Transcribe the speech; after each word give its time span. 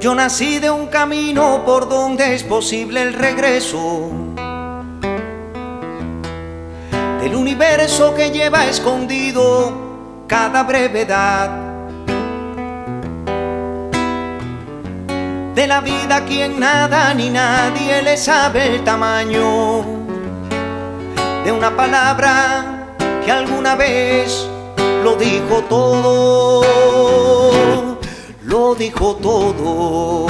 Yo 0.00 0.14
nací 0.14 0.60
de 0.60 0.70
un 0.70 0.86
camino 0.86 1.64
por 1.66 1.88
donde 1.88 2.36
es 2.36 2.44
posible 2.44 3.02
el 3.02 3.14
regreso. 3.14 4.10
Del 7.20 7.34
universo 7.34 8.14
que 8.14 8.30
lleva 8.30 8.66
escondido 8.66 9.72
cada 10.28 10.62
brevedad. 10.62 11.50
De 15.56 15.66
la 15.66 15.80
vida 15.80 16.24
quien 16.24 16.60
nada 16.60 17.12
ni 17.14 17.30
nadie 17.30 18.00
le 18.00 18.16
sabe 18.16 18.76
el 18.76 18.84
tamaño. 18.84 19.84
De 21.44 21.50
una 21.50 21.76
palabra 21.76 22.94
que 23.24 23.32
alguna 23.32 23.74
vez 23.74 24.46
lo 25.02 25.16
dijo 25.16 25.64
todo 25.68 26.77
dijo 28.78 29.16
todo. 29.16 30.26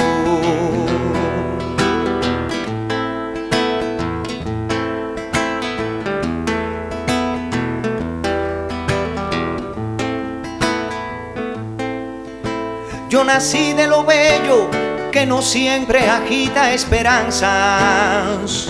Yo 13.10 13.24
nací 13.24 13.74
de 13.74 13.86
lo 13.86 14.04
bello 14.04 14.68
que 15.12 15.26
no 15.26 15.42
siempre 15.42 16.08
agita 16.08 16.72
esperanzas. 16.72 18.68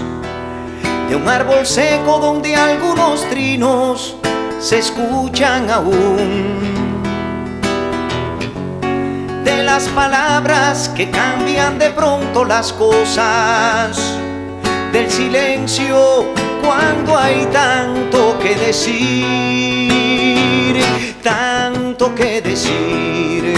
De 1.08 1.16
un 1.16 1.28
árbol 1.28 1.64
seco 1.64 2.18
donde 2.18 2.54
algunos 2.56 3.22
trinos 3.30 4.16
se 4.60 4.78
escuchan 4.78 5.70
aún 5.70 6.87
las 9.78 9.88
palabras 9.90 10.88
que 10.88 11.08
cambian 11.08 11.78
de 11.78 11.90
pronto 11.90 12.44
las 12.44 12.72
cosas, 12.72 13.96
del 14.90 15.08
silencio 15.08 16.34
cuando 16.64 17.16
hay 17.16 17.46
tanto 17.52 18.36
que 18.40 18.56
decir, 18.56 19.94
tanto 21.22 22.12
que 22.12 22.42
decir. 22.42 23.54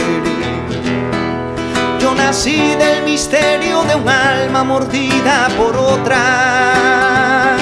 Yo 1.99 2.15
nací 2.15 2.75
del 2.75 3.03
misterio 3.05 3.83
de 3.85 3.95
un 3.95 4.07
alma 4.07 4.63
mordida 4.63 5.49
por 5.57 5.75
otra, 5.75 7.57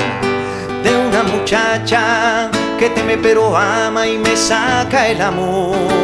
de 0.83 0.97
una 0.97 1.23
muchacha 1.23 2.51
que 2.77 2.91
teme 2.91 3.19
pero 3.19 3.57
ama 3.57 4.05
y 4.05 4.19
me 4.19 4.37
saca 4.37 5.07
el 5.07 5.23
amor 5.23 5.98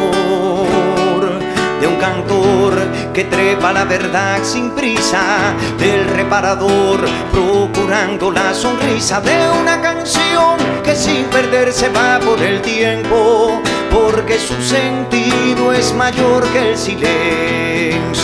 que 3.13 3.23
trepa 3.25 3.71
la 3.71 3.85
verdad 3.85 4.39
sin 4.43 4.71
prisa, 4.71 5.53
del 5.77 6.05
reparador 6.05 6.99
procurando 7.31 8.31
la 8.31 8.53
sonrisa 8.53 9.21
de 9.21 9.49
una 9.61 9.81
canción 9.81 10.57
que 10.83 10.95
sin 10.95 11.25
perderse 11.25 11.89
va 11.89 12.19
por 12.19 12.41
el 12.41 12.61
tiempo, 12.61 13.61
porque 13.91 14.37
su 14.37 14.61
sentido 14.61 15.71
es 15.71 15.93
mayor 15.93 16.43
que 16.51 16.71
el 16.71 16.77
silencio. 16.77 18.14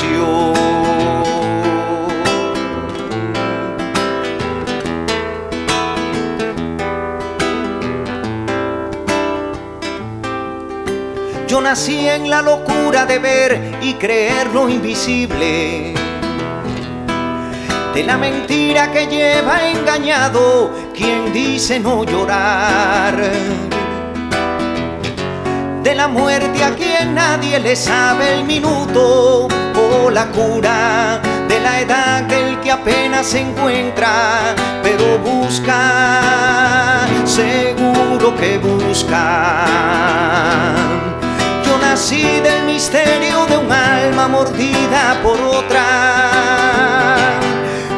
Yo 11.51 11.59
nací 11.59 12.07
en 12.07 12.29
la 12.29 12.41
locura 12.41 13.05
de 13.05 13.19
ver 13.19 13.77
y 13.81 13.95
creer 13.95 14.47
lo 14.53 14.69
invisible. 14.69 15.93
De 17.93 18.03
la 18.05 18.17
mentira 18.17 18.89
que 18.89 19.05
lleva 19.05 19.69
engañado 19.69 20.71
quien 20.95 21.33
dice 21.33 21.77
no 21.77 22.05
llorar. 22.05 23.17
De 25.83 25.93
la 25.93 26.07
muerte 26.07 26.63
a 26.63 26.73
quien 26.73 27.15
nadie 27.15 27.59
le 27.59 27.75
sabe 27.75 28.33
el 28.35 28.45
minuto 28.45 29.49
o 29.75 30.09
la 30.09 30.27
cura. 30.27 31.21
De 31.49 31.59
la 31.59 31.81
edad 31.81 32.23
del 32.23 32.61
que 32.61 32.71
apenas 32.71 33.27
se 33.27 33.41
encuentra, 33.41 34.55
pero 34.81 35.19
busca, 35.19 37.01
seguro 37.25 38.37
que 38.37 38.57
busca 38.57 39.80
mordida 44.43 45.21
por 45.21 45.39
otra, 45.39 45.83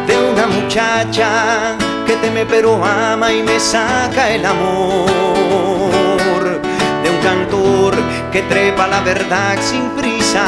de 0.05 0.17
una 0.17 0.45
muchacha 0.45 1.77
que 2.05 2.17
teme 2.17 2.45
pero 2.45 2.83
ama 2.83 3.31
y 3.31 3.41
me 3.41 3.57
saca 3.61 4.29
el 4.29 4.45
amor, 4.45 5.07
de 7.01 7.09
un 7.09 7.17
cantor 7.23 7.95
que 8.29 8.41
trepa 8.41 8.87
la 8.87 8.99
verdad 8.99 9.55
sin 9.61 9.91
prisa, 9.91 10.43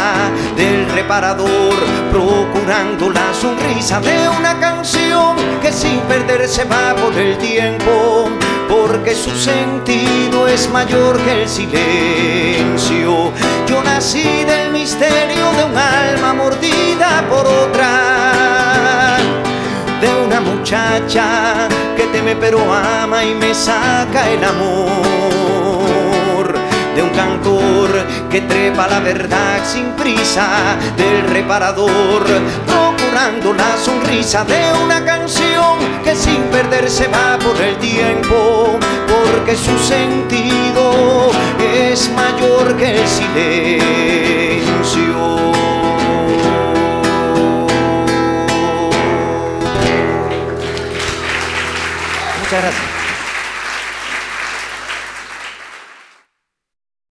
del 0.57 0.85
reparador 0.89 1.75
procurando 2.11 3.09
la 3.09 3.33
sonrisa. 3.33 4.01
De 4.01 4.27
una 4.27 4.59
canción 4.59 5.37
que 5.61 5.71
sin 5.71 5.99
perderse 6.01 6.63
va 6.65 6.95
por 6.95 7.13
el 7.17 7.37
tiempo. 7.37 8.29
Porque 8.67 9.13
su 9.13 9.29
sentido 9.35 10.47
es 10.47 10.69
mayor 10.71 11.17
que 11.21 11.43
el 11.43 11.49
silencio. 11.49 13.31
Yo 13.67 13.81
nací 13.83 14.43
del 14.43 14.71
misterio 14.71 15.51
de 15.57 15.63
un 15.63 15.77
alma 15.77 16.33
mordida 16.33 17.23
por 17.29 17.45
otra, 17.47 19.17
de 19.99 20.15
una 20.25 20.39
muchacha 20.39 21.67
que 21.95 22.03
teme 22.07 22.35
pero 22.35 22.59
ama 22.73 23.23
y 23.23 23.33
me 23.33 23.53
saca 23.55 24.29
el 24.29 24.43
amor, 24.43 24.95
de 26.95 27.01
un 27.01 27.09
cantor 27.09 27.89
que 28.29 28.41
trepa 28.41 28.87
la 28.87 28.99
verdad 28.99 29.59
sin 29.65 29.91
prisa, 29.93 30.75
del 30.95 31.23
reparador 31.23 32.23
procurando 32.67 33.53
la 33.53 33.77
sonrisa 33.77 34.43
de 34.43 34.73
una 34.83 35.03
canción 35.03 35.79
que 36.03 36.15
sin 36.15 36.43
perderse 36.51 37.07
va 37.07 37.37
por 37.39 37.59
el 37.61 37.77
tiempo, 37.77 38.77
porque 39.25 39.55
su 39.55 39.77
sentido 39.79 41.31
es 41.59 42.11
mayor 42.11 42.75
que 42.77 42.91
el 42.91 43.07
silencio. 43.07 44.65
Muchas 52.41 52.61
gracias. 52.61 52.94